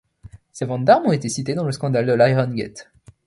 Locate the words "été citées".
1.11-1.53